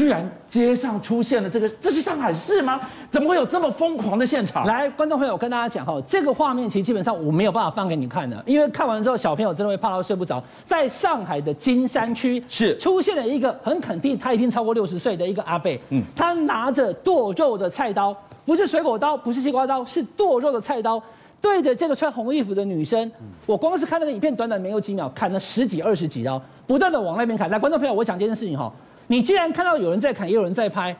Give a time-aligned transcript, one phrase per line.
[0.00, 2.80] 居然街上出现了这个，这是上海市吗？
[3.10, 4.66] 怎么会有这么疯狂的现场？
[4.66, 10.42] 来，观众朋友，我跟大家讲哈，这个画面其实基本上我没有办法放给你看的，因为看完之后小朋友真的会怕到睡不着。
[10.64, 20.98] 在上海的金山区是出现了一个很肯定他已经超过六十岁的一个阿贝，嗯，他拿着剁肉的菜刀，不是水果刀，不是西瓜刀，是剁肉的菜刀，
[21.42, 23.12] 对着这个穿红衣服的女生，
[23.44, 27.50] 我光是看那个影片，短短没有几秒，砍了十几二十几刀，不断的往那边砍。
[27.50, 28.72] 来，观众朋友，我讲这件事情哈。
[29.10, 30.96] 你既然看到有人在砍，也有人在拍，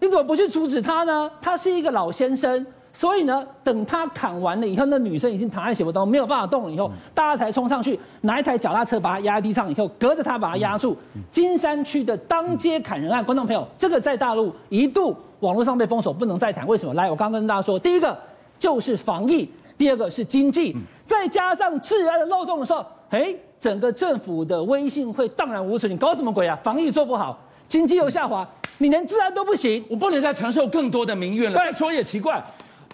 [0.00, 1.30] 你怎么不去阻止他呢？
[1.40, 10.96] 他是一个老先生，所以呢，等他砍完了以后，那女生已经躺在血泊当中，没有办法动了以后，大家才冲上去拿一台脚踏车把他压在地上，以后隔着他把他压住。
[11.30, 16.66] 金山区的当街砍人案，观众朋友，这个在大陆一度网络上被封锁，不能再谈。
[16.66, 16.92] 为什么？
[16.94, 18.18] 来，我刚刚跟大家说，第一个
[18.58, 25.92] 就是防疫，第二个是经济，再加上治安的漏洞的时候，哎，整个政府的威信会荡然无存。
[25.92, 26.58] 你搞什么鬼啊？
[26.64, 27.38] 防疫做不好。
[27.68, 28.46] 经济又下滑，
[28.78, 31.58] 你连治安都不行，我不能再承受更多的民怨了。
[31.58, 32.42] 再说也奇怪，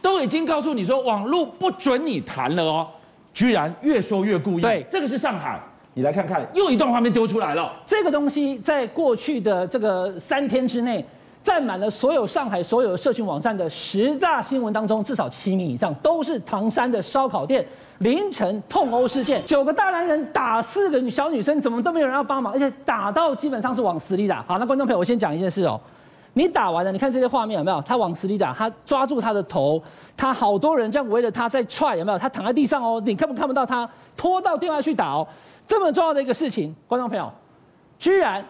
[0.01, 2.89] 都已经告诉你说网络不准你谈了哦，
[3.35, 4.63] 居然越说越故意。
[4.63, 5.61] 对，这个是上海，
[5.95, 7.73] 你来看看，又一段画面丢出来了。
[7.85, 11.05] 这个东西在过去的这个三天之内，
[11.49, 17.67] 占满了所有上海所有社群网站的十大新闻当中，至少七名以上都是唐山的烧烤店。
[18.01, 24.45] 凌晨痛殴事件，九个大男人打四个女小女生，怎么都没有人要帮忙，而且打到基本上是往死里打。
[24.47, 25.81] 好，那观众朋友，我先讲一件事哦，
[26.35, 27.81] 你打完了，你看这些画面有没有？
[27.81, 29.83] 他往死里打，他抓住他的头，
[30.19, 32.19] 他好多人这样围着他在踹，有没有？
[32.19, 33.89] 他躺在地上哦，你看不看不到他？
[34.19, 35.27] 拖到电话去打哦，
[35.67, 37.33] 这么重要的一个事情，观众朋友，
[37.99, 38.45] 居然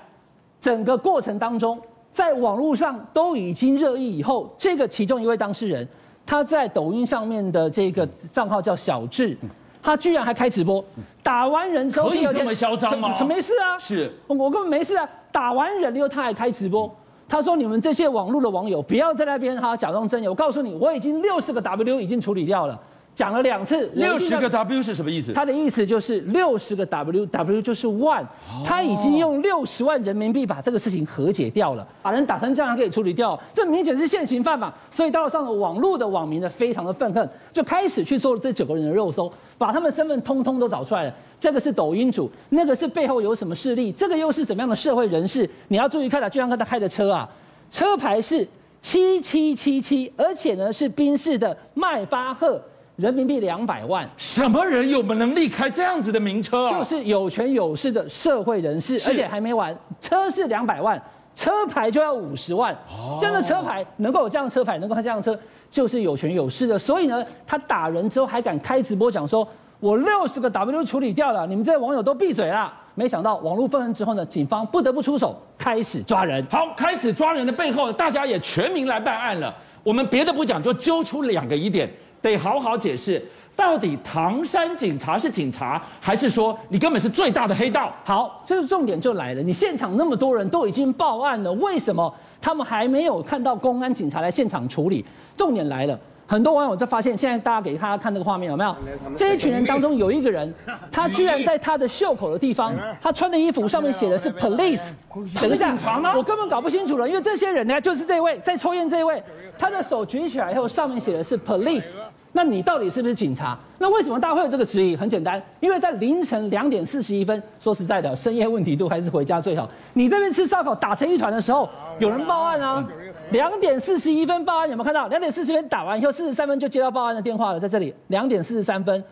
[0.61, 1.81] 整个过程当中，
[2.11, 5.87] 在网络上都已经热议以后，这个其中一位当事人。
[6.27, 9.35] 他在抖音上面的这个账号叫小智，
[9.83, 10.85] 他居然还开直播，
[11.23, 13.19] 打完人之后可以这么嚣张吗？
[13.25, 15.09] 没事啊，是我根本没事啊。
[15.33, 16.95] 打完人以后他还开直播，
[17.27, 22.79] 他说：“你们这些网络的网友不要在那边哈假装真有，我告诉你，我已经六十个 W 已经处理掉了。”
[23.19, 25.33] 讲了两次，六十个 W 是什么意思？
[25.33, 28.25] 他的意思就是六十个 W，W 就是万，
[28.65, 34.73] 他已经用六十万人民币把这个事情和解掉了，把人打成这样还可以处理掉，这明显是现行犯嘛。
[34.89, 41.13] 所以到了上了网络的网民呢，非常的愤恨，就开始去做这九个人的肉搜，把他们身份通通都找出来了。
[41.41, 45.51] 这个是抖音主，那个是背后有什么势力，这个又是怎么样的社会人士？
[45.67, 47.29] 你要注意看了，就像他开的车啊，
[47.69, 48.47] 车牌是
[48.81, 52.63] 七七七七，而且呢是宾士的迈巴赫。
[52.99, 56.73] 人民币两百万，什么人有能力开这样子的名车啊？
[56.77, 61.01] 就是有权有势的社会人士，而且还没完，车是两百万，
[61.33, 62.75] 车牌就要五十万。
[62.89, 65.39] 哦，这样的车牌能够有这样的车牌，能够开这样的车，
[65.71, 66.77] 就是有权有势的。
[66.77, 69.47] 所以呢，他打人之后还敢开直播讲说，
[69.79, 72.77] 我六十个 W 处理掉了，你们这些网友都闭嘴啦！
[72.97, 76.45] 没想到网络愤恨之后呢，警方不得不出手，开始抓人。
[76.51, 79.55] 好，开始抓人的背后，大家也全民来办案了。
[79.85, 81.89] 我们别的不讲，就揪出两个疑点。
[82.21, 83.25] 得好好解释，
[83.55, 87.93] 到底唐山警察是警察，还是说你根本是最大的黑道？
[88.05, 89.43] 好，这个重点就来了。
[89.43, 95.05] 你现场那么多人都已经报案了，为什么他们还没有看到公安警察来现场处理？
[95.37, 95.99] 重点来了，
[96.31, 98.77] 很多网友在发现，现在大家给大家看这个画面有没有？
[99.17, 100.53] 这一群人当中有一个人，
[100.93, 104.93] 他居然在他的袖口的地方， 他穿的衣服上面写的是 police，
[105.41, 105.75] 等一下？
[106.15, 109.23] 我根本搞不清楚了，因为这些人呢，就是这位在抽烟这一位。
[109.59, 111.87] 他的手举起来以后，上面写的是 police，
[112.33, 113.59] 那你到底是不是警察？
[113.79, 114.95] 那为什么大家会有这个质疑？
[114.95, 119.67] 很简单，因为在凌晨两点四十一分，说实在的，深夜问题多还是回家最好。
[119.95, 121.69] 你这边吃烧烤打成一团的时候，
[121.99, 122.87] 有人报案啊。
[123.31, 125.07] 两点四十一分报案，有没有看到？
[125.09, 129.03] 两点四十分打完以后，四十三分就接到报案的电话了，在这里两点四十三分。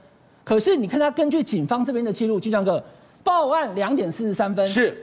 [0.42, 2.82] 可是你看他根据警方这边的记录，就像个
[3.22, 4.96] 报案两点四十三分是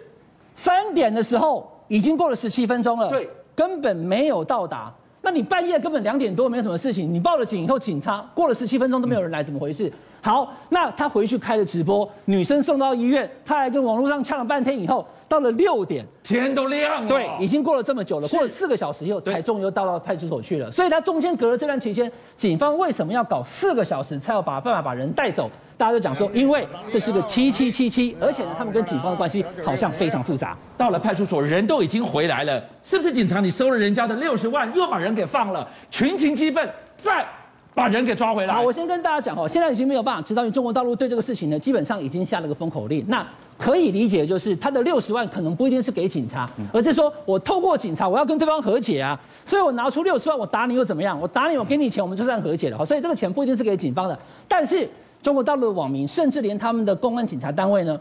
[0.56, 4.92] 三点的时候已经过了十七分钟了，对，根本没有到达。
[5.22, 9.92] 那你半夜根本两点多没有什么事情，你报了警以后，警察过了十七分钟都没有人来，怎么回事？
[10.22, 20.72] 好，那他回去开了直播，女生送到医院，他还跟网络上呛了半天以后，到了六点，天都亮了，对，已经过了这么久了，过了四个小时以后，才终于又到了派出所去了。
[20.72, 25.50] 所以他中间隔了这段期间，警方为什么要搞四个小时才要把办法把人带走？
[25.76, 30.56] 大家都讲说，因为这是个七七七七，而且呢，他们跟警方的关系好像非常复杂。
[30.78, 33.40] 到了派出所，人都已经回来了，是不是警察？
[33.40, 37.26] 你收了人家的六十万，又把人给放了，群情激愤，再
[37.74, 38.54] 把人给抓回来。
[38.54, 43.04] 好，我先跟大家讲哦，现在已经没有办法知道，因为中国大陆对这个事情呢，基本上已经下了个封口令。
[43.08, 43.26] 那
[43.58, 51.20] 可以理解，就是他的六十万可能不一定是给警察，而是说我透过警察，我要跟对方和解啊，所以我拿出六十万，我打你又怎么样？
[51.20, 52.78] 我打你，我给你钱，我们就算和解了。
[52.78, 54.18] 好，所以这个钱不一定是给警方的，
[54.48, 54.90] 但是。
[55.24, 57.98] 中国大陆的网民，甚至连他们的公安警察单位呢，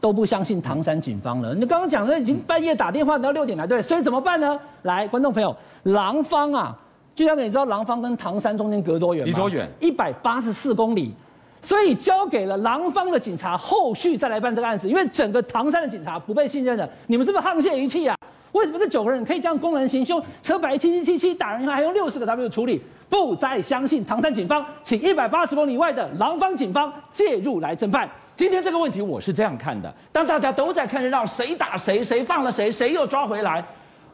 [0.00, 1.52] 都不相信唐山警方了。
[1.52, 4.56] 你刚刚讲的已经半夜打电话到六点来，对，所以怎么办呢？
[4.82, 6.76] 来，观众朋友，廊坊啊，
[7.20, 9.30] 就像你知道廊坊跟唐山中间隔多远吗？
[9.30, 9.68] 离多远？
[9.78, 11.12] 一百八十四公里。
[11.60, 14.88] 所以交给了廊坊的警察，后续再来办这个案子。
[14.88, 18.16] 因为整个唐山的警察不被信任了，你们是不是沆瀣一气啊？
[18.52, 22.80] 为什么这九个人可以这样公然行凶，车牌七七七七打人，还用六十个 W 处理？
[23.10, 28.08] 不再相信唐山警方，请一百八十公里外的廊坊警方介入来侦办。
[28.34, 33.62] 今天这个问题我是这样看的：当大家都在看热闹，谁打谁，谁放了谁，谁又抓回来，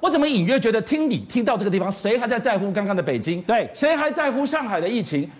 [0.00, 3.40] 我怎么隐约觉得听你听到这个地方，谁还在在乎刚刚的北京？
[3.42, 5.30] 对，谁还在乎上海的疫情？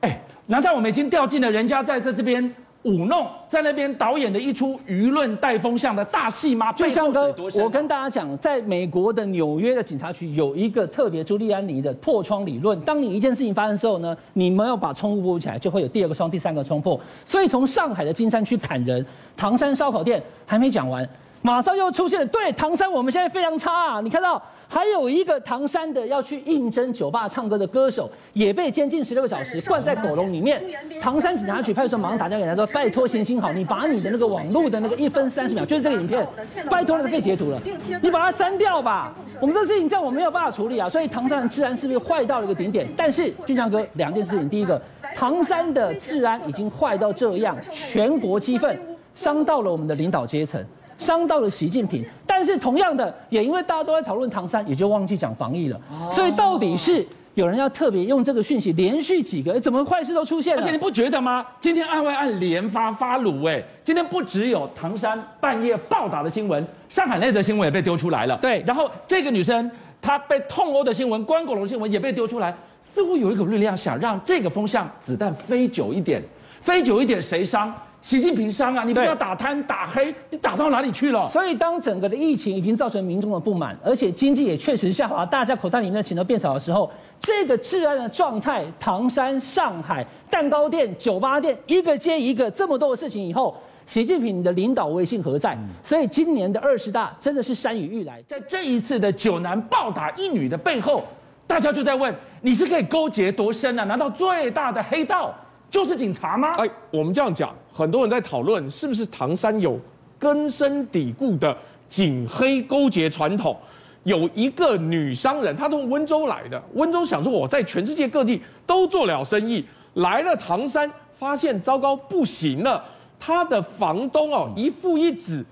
[0.00, 0.20] 哎。
[0.48, 2.54] 难道我们已经掉进了人家在这这边
[2.84, 6.72] 舞弄，在那边导演的一出舆论带风向的大戏吗？
[6.72, 12.80] 就像哥，我跟大家讲，在美国的纽约的警察局有一个特别朱利安尼的破窗理论。
[12.82, 17.00] 当你一件事情发生的时候呢，你没有把窗户补起来，就会有第二个窗、第三个窗破。
[17.24, 19.04] 所以从上海的金山区砍人，
[19.36, 21.04] 唐山烧烤店还没讲完，
[21.46, 22.26] 马上又出现了。
[22.26, 24.42] 对，唐山我们现在非常差啊，你看到。
[24.68, 30.60] 还有一个唐山的要去应征酒吧唱歌的歌手，也被监禁十六个小时，关在狗笼里面。
[31.00, 36.26] 唐山警察局派出所马上打电话给他说：“拜托，行行好，你把你的那个网络的那个一分三十秒，就是这个影片，
[36.68, 37.62] 拜托那个被截图了，
[38.02, 39.14] 你把它删掉吧。
[39.40, 40.88] 我们这事情这样我没有办法处理啊。
[40.88, 42.88] 所以唐山的治安是不是坏到了一个顶点？
[42.96, 44.82] 但是俊强哥，两件事情，第一个，
[45.14, 48.76] 唐山的治安已经坏到这样，全国激愤，
[49.14, 50.60] 伤到了我们的领导阶层。”
[50.98, 55.80] 伤到了习近平，但是同样的，也因为大家都在讨论唐山，也就忘记讲防疫了。
[56.10, 60.62] 所以到底是有人要特别用这个讯息，连续几个，怎么坏事都出现了？
[60.62, 61.44] 而且你不觉得吗？
[61.60, 68.38] 今天案外案连发发鲁，哎，今天不只有唐山半夜暴打的新闻，上海那则新闻也被丢出来了。
[68.40, 69.70] 对，然后这个女生
[70.00, 76.22] 她被痛殴的新闻，关狗龙新闻也被丢出来，似乎有一股力量想让这个风向子弹飞久一点，
[76.62, 77.70] 飞久一点谁伤？
[78.02, 78.84] 习近平伤啊！
[78.84, 81.26] 你不是要打贪打黑，你打到哪里去了？
[81.26, 86.88] 所以，当整个的疫情已经造成民众的不满，而且经济也确实下滑，大家口袋里面的钱都变少的时候，
[87.18, 93.56] 这个治安的状态，唐山、上海蛋糕店、酒吧店一个接一个，这么多的事情以后，
[93.88, 95.58] 习近平的领导威信何在？
[95.82, 98.22] 所以，今年的二十大真的是山雨欲来。
[98.22, 101.02] 在这一次的九男暴打一女的背后，
[101.44, 103.82] 大家就在问：你是可以勾结多深啊？
[103.82, 105.34] 难道最大的黑道
[105.70, 106.52] 就是警察吗？
[106.58, 107.54] 哎，我们这样讲。
[107.72, 109.78] 很多人在讨论是不是唐山有
[110.18, 111.56] 根深蒂固的
[111.88, 113.56] 警黑勾结传统。
[114.04, 119.64] 有一个女商人，她从温州来的，温州想说我在全世界各地都做了生意，
[119.94, 122.84] 来了唐山发现糟糕不行了，
[123.18, 125.44] 她的房东哦一父一子，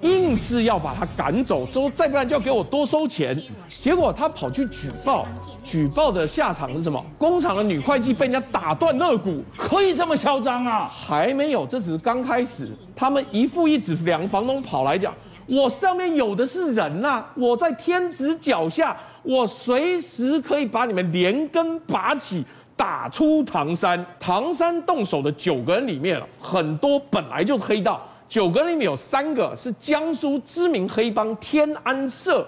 [0.00, 5.24] 硬是要把她赶走，说再不然就要给我多收钱，结果她跑去举报。
[5.70, 7.00] 举报的下场是什么？
[7.16, 10.90] 工厂的女会计被人家打断肋骨，可以这么嚣张啊？
[10.92, 12.68] 还没有，这只是刚开始。
[12.96, 15.14] 他们一父一子两房东跑来讲，
[15.46, 22.44] 我上面有的是人呐、啊，我在天子脚下，我随时可以把你们连根拔起，
[22.74, 24.04] 打出唐山。
[24.18, 32.44] 唐山动手的九个人里面，很多本来就黑道，九个人里面有三个是江苏知名黑帮天安社。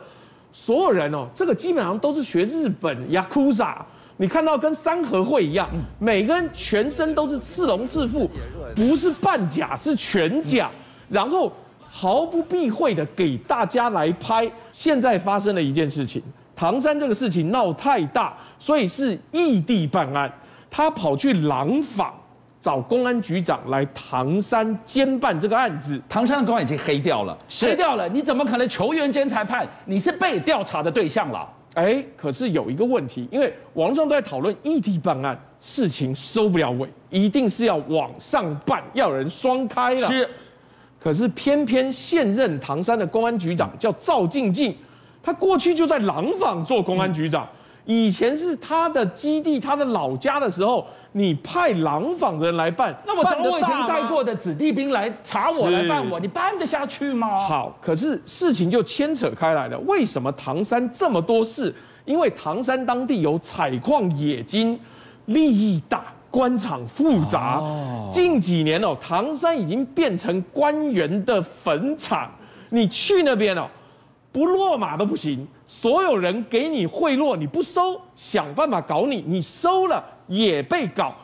[0.52, 3.84] 所有人哦，这个基本上都是学日本雅库萨，
[4.19, 5.66] 你看到跟三合会一样，
[5.99, 8.31] 每个人全身都是刺龙刺腹，
[8.76, 10.70] 不是半甲是全甲，
[11.08, 14.50] 然后毫不避讳的给大家来拍。
[14.73, 16.23] 现在发生了一件事情，
[16.54, 20.30] 唐山这个事情闹太大，所以是异地办案，
[20.71, 22.12] 他跑去廊坊。
[22.62, 29.66] 找公安局长来唐山兼办这个案子，唐山的公安已经黑掉了，黑掉了，你怎么可能球员兼裁判？
[29.85, 31.52] 你是被调查的对象了。
[31.75, 40.07] 哎，可是有一个问题，因为网上都在讨论异地办案，事情收不了尾，一定是要往上办，要有人双开了。
[40.07, 40.28] 是，
[41.02, 44.76] 可是偏偏现任唐山的公安局长叫赵静静，
[45.21, 47.49] 他过去就在廊坊做公安局长，
[47.87, 50.87] 以前是他的基地，他的老家的时候。
[51.14, 57.47] 你派廊坊的人来办，那么找我以前带过的子弟兵来查我来办我，你办得下去吗？
[57.47, 59.78] 好，可是事情就牵扯开来了。
[59.81, 61.75] 为什么唐山这么多事？
[62.07, 64.81] 因为唐山当地有采矿冶金，
[65.26, 67.59] 利益大，官场复杂。
[67.59, 72.31] 哦，近几年哦，唐山已经变成官员的坟场。
[72.71, 73.69] 你去那边哦，
[74.33, 75.47] 不落马都不行。
[75.66, 80.02] 所有人给你贿赂，你不收，想办法搞你，你收了。
[80.33, 81.15] 也被搞，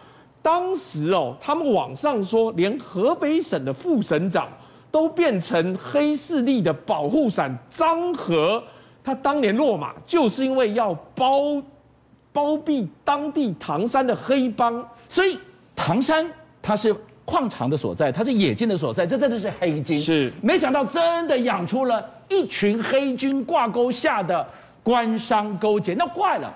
[0.43, 4.47] 当时哦，他们网上说，连河北省的副省长
[4.91, 7.59] 都变成黑势力的保护伞。
[7.71, 8.62] 张和
[9.03, 11.62] 他当年落马，就是因为要包
[12.33, 15.41] 包庇当地唐山的黑帮，所以
[15.75, 19.99] 唐山它是矿场的所在，它是冶金的所在，这真的是黑金。
[19.99, 24.47] 是，没想到真的养出了一群黑军挂钩下的
[24.83, 26.55] 官商勾结，那怪了，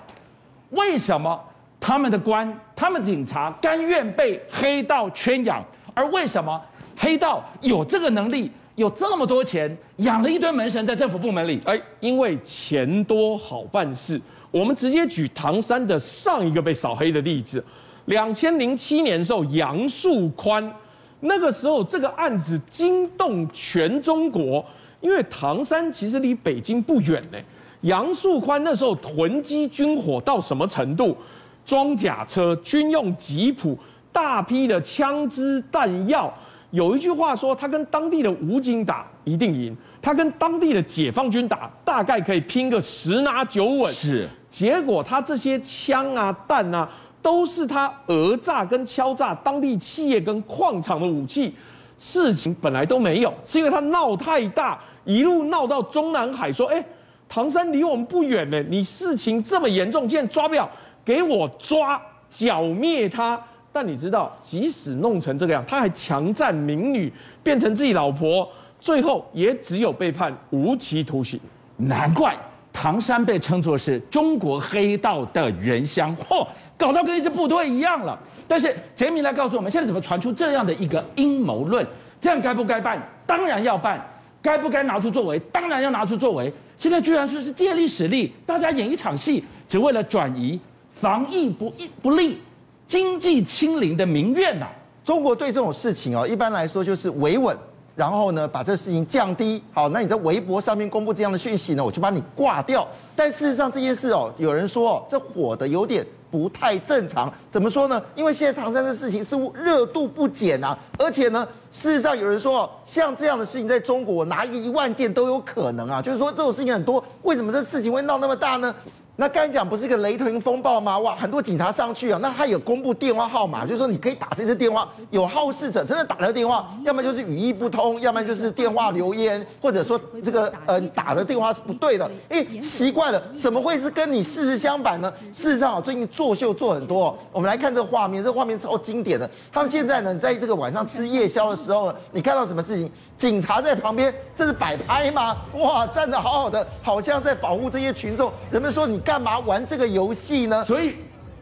[0.69, 1.39] 为什么
[1.83, 5.61] 他们的官、他们警察甘愿被黑道圈养？
[5.93, 6.59] 而为什么
[6.95, 8.49] 黑道有这个能力？
[8.75, 14.19] 有这么多钱养了一堆门神在政府部门里，哎，因为钱多好办事。
[14.49, 17.61] 我们直接举唐山的上一个被扫黑的例子，
[18.05, 20.73] 两千零七年的时候，杨树宽，
[21.19, 24.65] 那个时候这个案子惊动全中国，
[25.01, 27.37] 因为唐山其实离北京不远呢。
[27.81, 31.17] 杨树宽那时候囤积军火到什么程度？
[31.65, 33.77] 装甲车、军用吉普、
[34.11, 36.33] 大批的枪支弹药。
[36.71, 43.93] 有一句话说，他跟当地的武警打一定赢，他跟当地的解放军打大概可以拼个十拿九稳。
[43.93, 46.89] 是，结果他这些枪啊弹啊，
[47.21, 51.53] 都是他讹诈跟敲诈当地企业跟矿场的武器。
[51.99, 56.83] 事情本来都没有，是因为他闹太大，一路闹到中南海，说：“哎，
[57.29, 60.69] 唐山离我们不远呢，你事情这么严重，竟然抓不了，
[61.03, 63.39] 给我抓，剿灭他。”
[63.75, 68.47] 但你知道，即使弄成这个样，他还强占民女，变成自己老婆，
[68.79, 71.39] 最后也只有被判无期徒刑。
[71.77, 72.37] 难怪
[72.71, 78.17] 唐山被称作是中国黑道的原乡，嚯，搞到跟一支部队一样了。
[78.47, 81.85] 但是杰明来告诉我们，现在怎么传出这样的一个阴谋论？
[82.19, 83.01] 这样该不该办？
[83.25, 83.99] 当然要办。
[84.39, 85.39] 该不该拿出作为？
[85.51, 86.51] 当然要拿出作为。
[86.75, 90.59] 现在居然说是借力使力，大家演一场戏，只为了转移
[90.93, 92.39] 防疫不不利。
[92.85, 94.67] 经济清零的民怨呐，
[95.03, 97.57] 中国对这种事情哦，一般来说就是维稳，
[97.95, 99.63] 然后呢把这事情降低。
[99.73, 102.87] 好，那你在微博上面公布这样的讯息呢，我就把你挂掉。
[103.15, 107.33] 但事实上这件事哦，有人说哦，这火的有点不太正常。
[107.49, 107.99] 怎么说呢？
[108.15, 118.75] 因为现在唐山的事情似乎热度不减啊，而且呢，事实上有人说，像这样的事情在中国拿一万件都有可能啊，就是说这种事情很多，为什么这事情会闹那么大呢？
[119.15, 120.97] 那刚才讲不是一个雷霆风暴吗？
[120.97, 132.09] 哇，很多警察上去啊，那他有公布电话号码，就是说你可以打这支电话，有好事者真的打了电话，要么就是语义不通，要么就是电话留言，或者说这个呃打的电话是不对的。
[132.29, 135.13] 哎，奇怪了，怎么会是跟你事实相反呢？
[135.31, 139.29] 事实上啊，最近作秀做很多，我们来看这个画面，这个画面超经典的。
[139.51, 142.91] 他们现在呢，在这个晚上吃夜宵的时候呢，你看到什么事情？
[143.17, 145.37] 警察在旁边，这是摆拍吗？
[145.53, 148.31] 哇，站得好好的，好像在保护这些群众。
[148.51, 150.63] 人们说，你干嘛玩这个游戏呢？
[150.65, 150.95] 所以，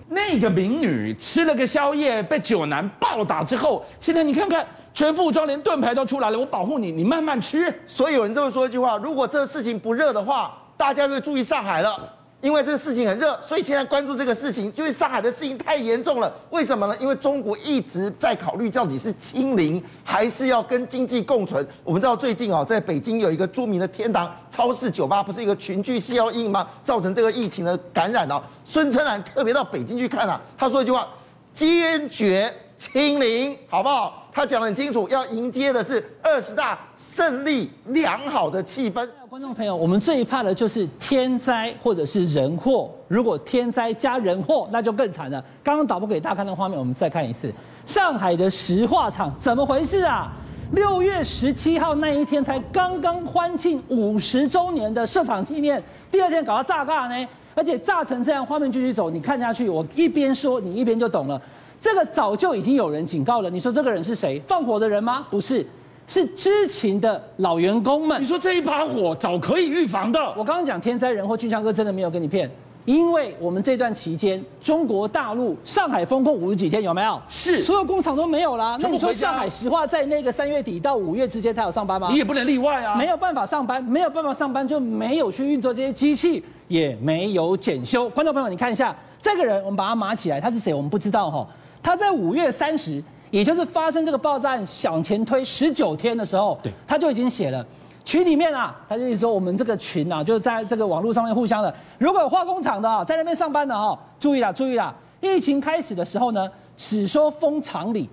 [0.07, 6.37] 那个民女吃了个宵夜，被九男暴打之后，现在你看看，全副武装，连盾牌都出来了。
[6.37, 7.73] 我保护你，你慢慢吃。
[7.87, 11.97] 所以有人这么说一句话：如果这个事情不热的话，大家就会注意上海了。
[12.41, 16.33] 因为这个事情很热，所以现在关注这个事情，因为上海的事情太严重了。
[16.49, 16.97] 为什么呢？
[16.99, 21.65] 因为中国一直在考虑到底是清零还是要跟经济共存。
[21.83, 26.67] 我们知道最近啊，在北京有一个著名的天堂超市酒吧，不是一个群聚效应吗？
[26.83, 28.41] 造成这个疫情的感染啊。
[28.65, 31.07] 孙春兰特别到北京去看啊，他说一句话：
[31.53, 34.27] 坚决清零，好不好？
[34.33, 36.79] 他讲得很清楚，要迎接的是二十大
[37.11, 39.05] 胜利良好的气氛。
[39.29, 42.89] 观众朋友，我们最怕的就是天灾或者是人祸。
[43.09, 45.43] 如果天灾加人祸，那就更惨了。
[45.61, 47.53] 刚刚导播给大家看的画面，我们再看一次。
[47.85, 50.31] 上海的石化厂怎么回事啊？
[50.71, 57.27] 六月十七号那一天才刚刚欢庆五十周年的设厂纪念，第二天搞到炸炸呢？
[57.53, 61.41] 而且炸成这样，画面继续走，你看下去，我一边说，你一边就懂了。
[61.77, 63.49] 这个早就已经有人警告了。
[63.49, 64.41] 你说这个人是谁？
[64.47, 65.27] 放火的人吗？
[65.29, 65.65] 不是，
[66.07, 68.21] 是知情的老员工们。
[68.21, 70.19] 你说这一把火早可以预防的。
[70.37, 72.49] 我刚刚讲天灾人祸，俊强哥真的没有跟你骗，
[72.85, 77.21] 因为我们这段期间，中国大陆上海封控五十几天，有没有？
[77.29, 78.77] 是，所有工厂都没有啦。
[78.81, 82.09] 那你说上海石化在那个三月底到五月之间，他有上班吗？
[82.11, 82.95] 你也不能例外啊。
[82.95, 88.09] 没有办法上班，没有办法上班，就没有去运作这些机器，也没有检修。
[88.09, 90.73] 观众朋友，你看一下这个人，我们把他码起来，他是谁？
[90.73, 91.47] 我们不知道哈。
[91.83, 97.65] 他在五月三十，也就是发生这个爆炸案向前推十九天的时候，对，他就已经写了。
[98.03, 108.09] 群里面啊，他就是说我们这个群啊，就是在这个网络上面互相的，如果有化工厂的啊，在那边上班的啊，注意啦，注意啦，疫情开始的时候呢，只说封厂里，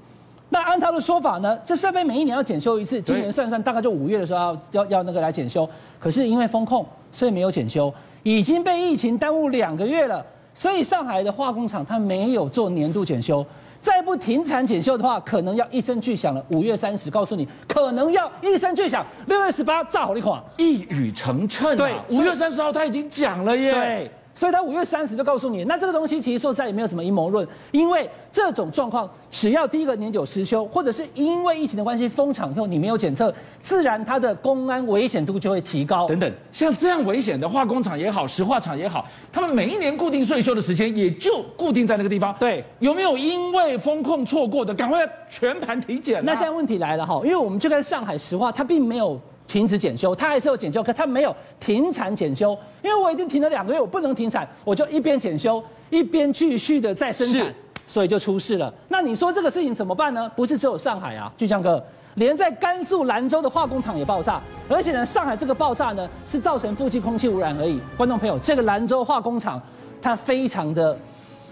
[0.51, 10.25] 那按他的说法呢，这设备每一年要检修一次，今年算算大概就五月的时候要要要那个来检修，可是因为封控，所以没有检修，已经被疫情耽误两个月了。
[10.55, 13.47] 所以上海的化工厂它没有做年度检修，
[13.81, 16.45] 再不停产检修的话，可能要一声巨响了。
[16.53, 19.05] 五月三十，告诉你，可能要一声巨响。
[19.27, 21.77] 六月十八，炸好一款，一语成谶。
[21.77, 23.73] 对，五月三十号他已经讲了耶。
[23.73, 36.07] 对，所以他五月三十就告诉你，那这个东西其实说实在也没有什么阴谋论，因为这种状况，只要第一个年久失修，或者是因为疫情的关系封厂以后你没有检测，自然它的公安危险度就会提高。
[36.07, 42.33] 等等，像这样危险的化工厂也好，石化厂也好，他们每一年固定税收的时间也就固定在那个地方。
[42.39, 46.23] 对，有没有因为风控错过的，赶快全盘体检啊？
[46.25, 49.21] 那现在问题来了哈，因为我们就跟上海石化，它并没有。
[49.49, 57.53] 停止检修，他还是有检修，可他没有停产检修，因为我已经停了两个月，我不能停产，我就一边检修一边继续的在生产，
[57.87, 58.73] 所以就出事了。
[58.89, 60.31] 那你说这个事情怎么办呢？
[60.37, 61.83] 不是只有上海啊，巨匠哥，
[62.15, 67.81] 连在甘肃兰州的化工厂也爆炸，而且呢，上海这个爆炸呢是造成附近空气污染而已。
[67.97, 69.61] 观众朋友，这个兰州化工厂
[70.01, 70.97] 它非常的。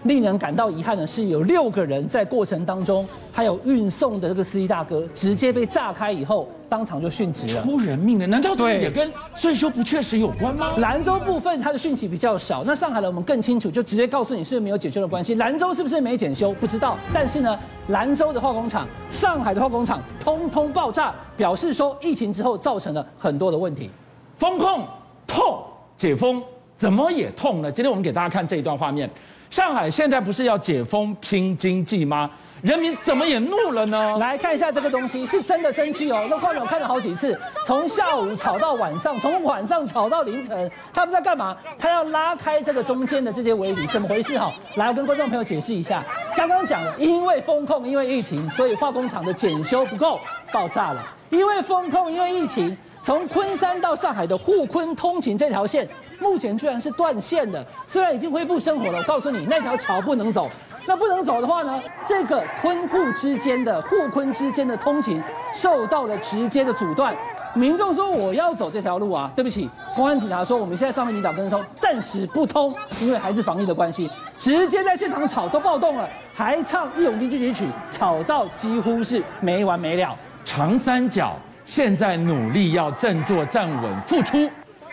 [0.03, 8.27] 令人感到遗憾的是，有六个人在过程当中，还有运送的这个司机大哥，直接被炸开以后，当场就殉职了，出人命了。
[8.27, 10.75] 难道这也跟税收不确实有关吗？
[10.77, 15.35] 兰州部分它的汛期比较少，那上海的我们更清楚，就直接告诉你是没有检修的关系。
[15.35, 16.53] 兰州是不是没检修？
[16.53, 16.97] 不知道。
[17.13, 23.89] 但是呢，兰州的化工厂、上海的化工厂通通爆炸，表示说疫情之后造成了很多的问题。
[24.35, 24.85] 风控
[25.25, 25.63] 痛，
[25.97, 26.41] 解封
[26.75, 27.71] 怎么也痛呢？
[27.71, 29.09] 今天我们给大家看这一段画面。
[29.49, 32.29] 上海现在不是要解封拼经济吗？
[32.63, 34.17] 人民怎么也怒了呢？
[34.17, 36.25] 来看一下这个东西，是真的生气哦。
[36.27, 41.55] 那画面我看了好几次，从下午吵到晚上，从晚上吵到凌晨，他们在干嘛？
[41.77, 44.37] 他要拉开这个中间的这些围篱，怎么回事？
[44.39, 46.03] 哈，来，我跟观众朋友解释一下。
[46.35, 50.19] 刚刚讲了，因为封控，因为疫情，所以化工厂的检修不够，
[50.51, 51.05] 爆炸了。
[51.29, 55.87] 因为封控，因为疫情，从昆山到上海的沪昆通勤这条线。
[56.19, 58.99] 目前居然是断线的，虽然已经恢复生活了。
[58.99, 60.49] 我告诉你，那条桥不能走。
[60.85, 65.21] 那不能走的话呢，这个昆沪之间的沪昆之间的通勤
[65.53, 67.13] 受到了直接的阻断。
[67.53, 74.09] 民众说我要走这条路啊，对不起，公安警察说我们现在上面领导跟他说暂时不通，因为还是防疫的关系。
[74.37, 80.15] 直接在现场吵都暴动了，还唱义勇军进行曲，吵到几乎是没完没了。
[80.45, 84.49] 长三角现在努力要振作站稳复出。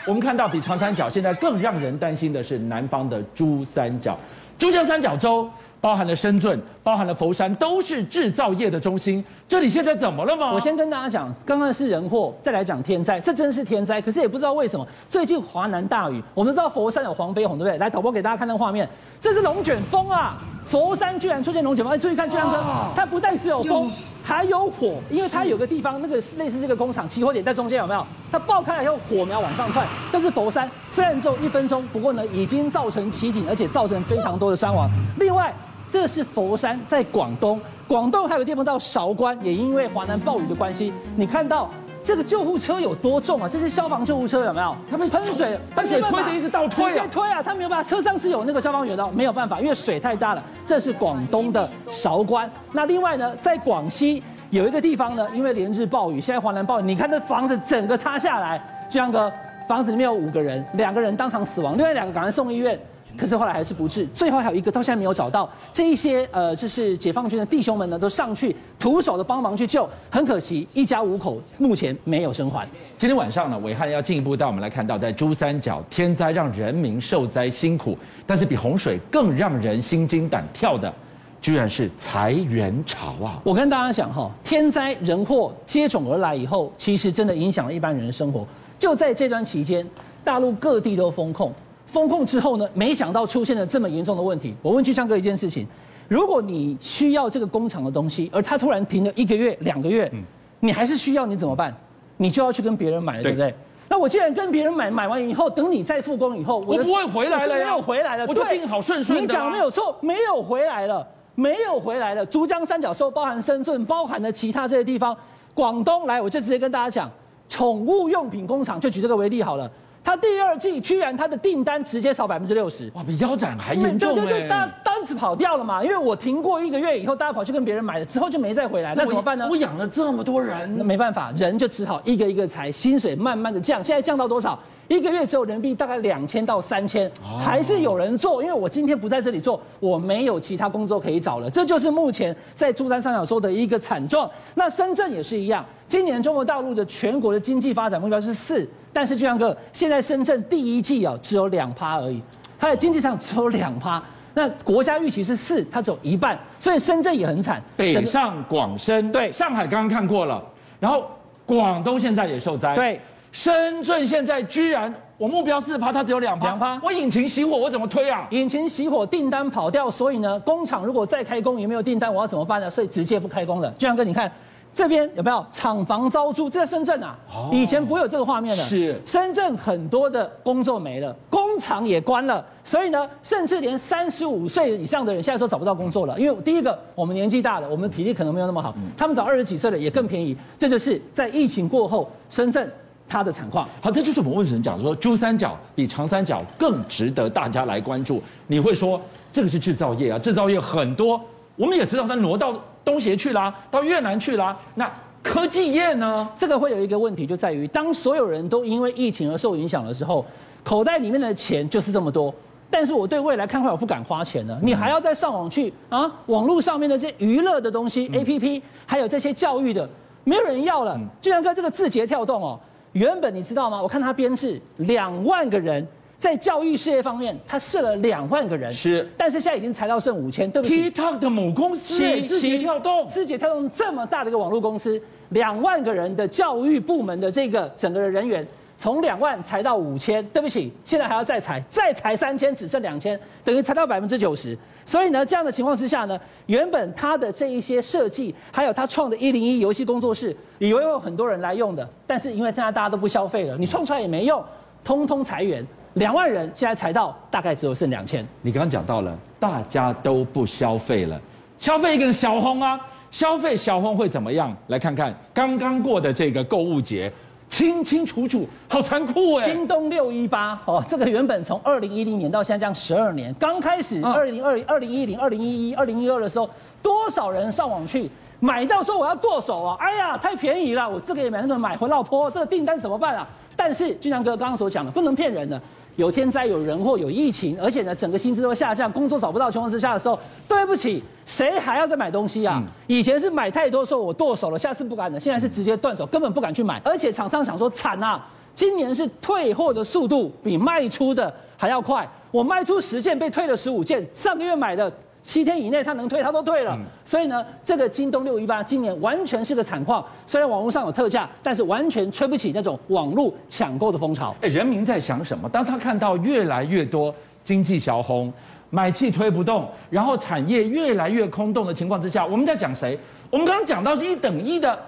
[0.06, 4.18] 我们看到，比长三角现在更让人担心的是南方的珠三角。
[4.58, 5.48] 珠江三角洲
[5.80, 9.24] 包含了深圳，包含了佛山，都是制造业的中心。
[9.48, 10.52] 这里现在怎么了吗？
[10.52, 13.18] 我先跟大家讲，刚刚是人祸，再来讲天灾。
[13.18, 16.22] 这真是天灾，可是也不知道为什么最近华南大雨。
[16.34, 17.78] 我们知道佛山有黄飞鸿，对不对？
[17.78, 18.86] 来，导播给大家看那个画面，
[19.20, 20.36] 这是龙卷风啊！
[20.66, 22.62] 佛山居然出现龙卷风，哎，注意看，巨亮哥，
[22.94, 23.90] 它不但只有风。
[24.26, 28.04] 还有火，因为它有个地方，那个类似这个工厂起火点在中间，有没有？
[28.32, 29.86] 它爆开了以后，火苗往上窜。
[30.10, 34.90] 这是佛山，虽然只有一分钟，不过呢，已经造成奇景，而且造成非常多的伤亡。
[35.18, 35.54] 另外，
[35.90, 41.70] 这是佛山在广东，广东还有个地方叫韶关，也因为华南暴雨的关系，你看到。
[42.04, 43.48] 这个救护车有多重啊？
[43.48, 44.76] 这是消防救护车，有没有？
[44.90, 47.42] 他们喷水，喷水推的一直倒推，直接推啊！
[47.42, 50.42] 他没有办法，车上是有那个消防员的，没有办法，因为水太大了。
[50.66, 52.48] 这是广东的韶关。
[52.72, 59.32] 那另外呢，在广西有一个地方呢，因为连日暴雨，现在华南暴雨，你看这房子整个塌下来，巨亮哥，
[59.66, 62.78] 房子里面有五个人，两个人当场死亡，另外两个赶快送医院。
[63.16, 65.48] 可是后来还是不治，最后还有一个到现在没有找到。
[65.72, 69.88] 这一些呃，就是解放军的弟兄们呢，都上去徒手的帮忙去救。
[70.10, 72.66] 很可惜，一家五口目前没有生还。
[72.98, 77.96] 今天晚上呢，伟汉要进一步带我们来看到，在珠三角天灾让人民受灾辛苦，
[78.26, 80.92] 但是比洪水更让人心惊胆跳的，
[81.40, 83.40] 居然是裁员潮啊！
[83.44, 88.46] 我跟大家讲哈，天灾人祸接踵而来以后，其实真的影响了一般人的生活。
[88.78, 89.86] 就在这段期间，
[90.22, 91.52] 大陆各地都封控。
[91.94, 94.52] 封控之后呢，没想到出现了这么严重的问题。
[94.60, 95.64] 我问巨匠哥一件事情：
[96.08, 100.10] 如果你需要这个工厂的东西，而它突然停了一个月、两个月，
[100.58, 101.72] 你还是需要，你怎么办？
[102.16, 103.54] 你就要去跟别人买了，对不对？
[103.88, 109.22] 那我既然跟别人买，买完以后，等你再复工以后，我不会回来了，没有回来了，我就定好顺顺的。
[109.22, 112.26] 你讲没有错，没有回来了，没有回来了。
[112.26, 115.16] 珠江三角洲包含深圳，包含了其他这些地方，
[115.54, 117.08] 广东来，我就直接跟大家讲，
[117.48, 119.70] 宠物用品工厂，就举这个为例好了。
[120.04, 124.14] 他第二季居然他的订单直接少百分之六十，哇，比腰斩还严重。
[124.14, 129.48] 对对对，单单子跑掉了嘛，因为我停过一个月以后，大家跑去跟别人买了，之后就没再回来，那怎么办呢？
[129.50, 134.58] 我养了这么多人，那没办法，人就只好一个一个裁，薪水慢慢的降，现在降到多少？
[134.86, 137.10] 一个月只有人民币大概两千到三千，
[137.42, 141.48] 还是有人做，因为我今天不在这里做，我没有其他工作可以找了。
[141.48, 144.30] 这就是目前在珠三角洲的一个惨状。
[144.54, 152.22] 那深圳也是一样，今年中国大陆的全国的经济发展目标是四，但是巨亮哥，现在深圳第一季啊只有两趴而已，
[152.58, 154.02] 它的经济上只有两趴，
[154.32, 157.60] 那国家预期是四，它只有一半，所以深圳也很惨。
[157.76, 160.42] 北上广深，对，上海刚刚看过了，
[160.80, 161.04] 然后
[161.44, 163.00] 广东现在也受灾，对。
[163.32, 168.28] 深圳现在居然我目标四趴，它只有两趴，两趴，我引擎熄火，我怎么推啊？
[168.30, 172.70] 引擎熄火，订单跑掉，所以呢，工厂如果再开工也没有订单，我要怎么办呢？
[172.70, 173.68] 所以直接不开工了。
[173.72, 174.30] 俊相哥，你看
[174.74, 176.50] 这边有没有厂房招租？
[176.50, 178.62] 这在深圳啊，哦、以前不会有这个画面的。
[178.64, 186.18] 是深圳很多的工作没了，工厂也关了，所以呢，甚至连三十五岁以上的人现在都找不到工作了。
[186.18, 190.36] 因为第一个，我们年纪大了，我们体力可能没有那么好，他们找二十几岁的也更便宜。
[190.58, 192.68] 这就是在疫情过后，深圳。
[193.06, 198.20] 它的惨况，好，这就是我们为什么讲说珠三角比长三角更值得大家来关注。
[198.46, 198.98] 你会说
[199.30, 201.20] 这个是制造业啊，制造业很多，
[201.54, 204.56] 我们也知道它挪到东协去啦，到越南去啦。
[204.74, 204.90] 那
[205.22, 206.28] 科技业呢？
[206.36, 210.24] 这个会有一个问题，就在于当所有人都因为疫情而受影响的时候，
[210.62, 212.34] 口袋里面的钱就是这么多，
[212.70, 214.58] 但是我对未来看坏，我不敢花钱了。
[214.62, 219.88] 你还要再上网去啊，网络上面的这些娱乐的东西，APP，还有这些教育的，
[220.24, 221.00] 没有人要了。
[221.22, 222.60] 就像哥这个字节跳动哦。
[222.92, 223.82] 原本你知道吗？
[223.82, 225.84] 我看他编制两万个人，
[226.24, 230.90] 在教育事业方面，他设了两万个人，是，但是现在已经裁到剩五千，对不起。
[230.90, 238.46] TikTok 的母公司，字节跳动，字节跳动这么大的一个网络公司，两万个人的教育部门的这个整个的人员，
[238.78, 244.56] 从两万裁到五千，对不起，现在还要再裁，再裁三千，只剩两千，等于裁到百分之九十。
[244.86, 254.42] 所以呢，这样的情况之下呢，原本他的这一些设计，还有他创的一零一游戏工作室，以为有很多人来用的，但是因为现在大家都不消费了，你创出来也没用，
[254.82, 255.62] 通通裁员，
[255.94, 258.26] 两万人现在裁到大概只有剩两千。
[258.42, 261.20] 你刚刚讲到了，大家都不消费了，
[261.58, 262.78] 消费一个小红啊，
[263.10, 264.54] 消费小红会怎么样？
[264.68, 267.12] 来看看刚刚过的这个购物节。
[267.46, 269.44] 清清楚楚，好残酷哎！
[269.44, 276.50] 京东六一八哦，这个原本从二零一零年到现在这样十二年，刚开始二零二二零一零二零一一二零一二的时候，
[276.82, 279.76] 多少人上网去买到说我要剁手啊？
[279.78, 283.28] 哎呀，太便宜了，我这个也买，那个买回老婆，这个订单怎么办啊？
[283.54, 285.60] 但是俊良哥刚刚所讲的，不能骗人的。
[285.96, 292.62] 有天灾、有人祸、有疫情，而且呢，整个薪资都下降，工作找不到情况之下的时候，对不起，谁还要再买东西啊？
[292.64, 296.80] 嗯、以前是买太多，说我剁手了，下次不敢了，现在是直接断手，根本不敢去买。
[296.84, 304.92] 而且厂商想说惨啊，今年是退货的速度比卖出的还要快，我卖出十件被退了十五件，上个月买的。
[305.24, 306.76] 七天以内他能退，他都退了。
[306.78, 310.04] 嗯、所以呢，这个京东六一八今年完全是个惨况。
[310.26, 314.36] 虽然网络上有特价，但是完全吹不起那种网络抢购的风潮。
[314.42, 315.48] 哎，人民在想什么？
[315.48, 318.30] 当他看到越来越多经济小红
[318.68, 322.98] 买气推不动，然后产业越来越空洞的情况之下，我们在讲谁？
[323.30, 324.78] 我们刚刚讲到是一等一的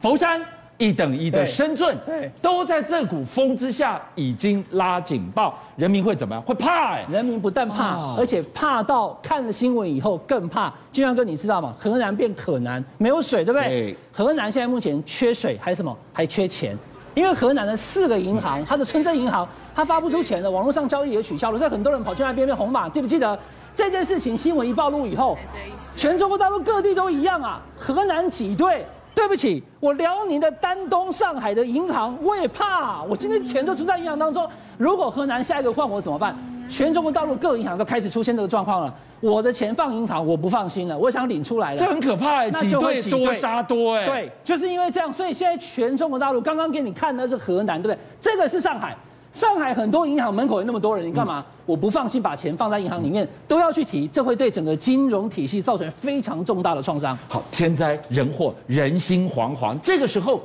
[0.00, 0.44] 佛山。
[0.80, 6.42] 一等一的深圳，对，都在这股风之下已经拉警报，人民会怎么样？
[6.42, 7.04] 会怕哎！
[7.10, 10.72] 人民不但怕，而且怕到看了新闻以后更怕。
[10.90, 11.74] 金阳哥，你知道吗？
[11.78, 13.68] 河南变可南，没有水，对不对？
[13.68, 13.96] 对。
[14.10, 15.94] 河南现在目前缺水，还有什么？
[16.14, 16.74] 还缺钱，
[17.14, 23.38] 因为河南的四个银行，它的村镇银行，它发不出钱了，网络上交易也取消了，所以很多人跑去那边变红码，记不记得
[23.74, 24.34] 这件事情？
[24.34, 25.36] 新闻一暴露以后，
[25.94, 28.86] 全中国大陆各地都一样啊，河南挤兑。
[29.20, 33.02] 对不起，我辽宁的丹东、上海的银行，我也怕。
[33.02, 36.34] 我今天钱都存在银行当中，如果河南下一个换我怎么办？
[36.70, 38.94] 全中国大陆各银行都开始出现这个状况了。
[39.20, 41.76] 我的钱放银行，我不放心了，我想领出来了。
[41.76, 44.06] 这很可怕哎，挤兑多杀多哎。
[44.06, 47.98] 对，就是因为这样，所以现在全中国大陆刚刚给你看的是河南，对不对？
[48.18, 48.96] 这个是上海。
[49.32, 51.44] 上海很多银行门口有那么多人，你干嘛？
[51.64, 57.16] 我不放心把钱放在银行里面，都要去提，这会对整个金融体系造成非常重大的创伤。
[57.28, 60.42] 好，天灾人祸，人心惶惶，这个时候，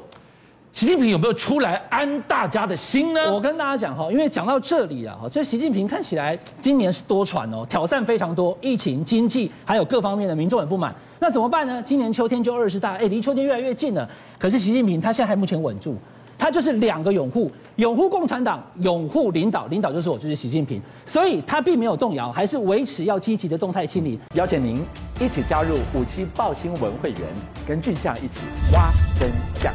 [0.72, 3.34] 习近平有没有出来安大家的心呢？
[3.34, 11.82] 我跟大家讲哈，因为讲到这里啊，哈，这习近平看起来今年是多舛哦，挑战非常多，疫情、经济还有各方面的民众很不满，那怎么办呢？
[11.84, 15.98] 今年秋天就二十大，哎，离秋天越来越近了，可是习近平他现在还目前稳住。
[16.38, 24.20] 他就是两个拥护，拥护共产党，拥护领导，领导就是我，就是习近平，所以他并没有动摇，还是维持要积极的动态清理。
[24.34, 24.84] 邀请您
[25.20, 27.22] 一起加入五七报新闻会员，
[27.68, 28.40] 跟俊相一起
[28.74, 29.74] 挖真相